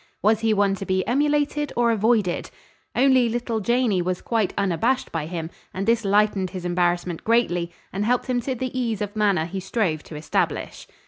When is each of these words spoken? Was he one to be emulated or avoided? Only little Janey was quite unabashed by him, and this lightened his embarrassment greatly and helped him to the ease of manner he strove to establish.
Was 0.23 0.39
he 0.39 0.51
one 0.51 0.73
to 0.77 0.85
be 0.87 1.05
emulated 1.05 1.71
or 1.75 1.91
avoided? 1.91 2.49
Only 2.95 3.29
little 3.29 3.59
Janey 3.59 4.01
was 4.01 4.19
quite 4.19 4.51
unabashed 4.57 5.11
by 5.11 5.27
him, 5.27 5.51
and 5.75 5.85
this 5.85 6.03
lightened 6.03 6.49
his 6.49 6.65
embarrassment 6.65 7.23
greatly 7.23 7.71
and 7.93 8.03
helped 8.03 8.25
him 8.25 8.41
to 8.41 8.55
the 8.55 8.75
ease 8.75 8.99
of 9.03 9.15
manner 9.15 9.45
he 9.45 9.59
strove 9.59 10.01
to 10.05 10.15
establish. 10.15 10.87